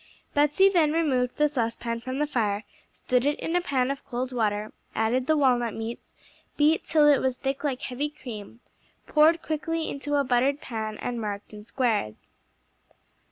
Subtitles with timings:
[0.33, 4.31] Betsey then removed the saucepan from the fire, stood it in a pan of cold
[4.31, 6.15] water, added the walnut meats,
[6.57, 8.61] beat till it was thick like heavy cream,
[9.05, 12.15] poured quickly into a buttered pan and marked in squares.